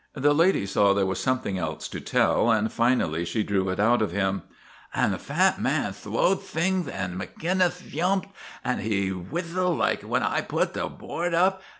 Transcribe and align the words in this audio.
The 0.15 0.33
lady 0.33 0.65
saw 0.65 0.95
there 0.95 1.05
was 1.05 1.19
something 1.19 1.59
else 1.59 1.87
to 1.89 2.01
tell, 2.01 2.49
and 2.49 2.73
finally 2.73 3.23
she 3.23 3.43
drew 3.43 3.69
it 3.69 3.79
out 3.79 4.01
of 4.01 4.11
him." 4.11 4.41
An' 4.95 5.11
the 5.11 5.19
fat 5.19 5.61
man 5.61 5.93
thwowed 5.93 6.41
thingth 6.41 6.87
an' 6.87 7.15
Magin 7.17 7.59
nith 7.59 7.83
yumped. 7.93 8.29
An' 8.65 8.79
he 8.79 9.09
whithled 9.09 9.77
like 9.77 10.01
when 10.01 10.23
I 10.23 10.41
put 10.41 10.73
the 10.73 10.87
board 10.87 11.35
up. 11.35 11.61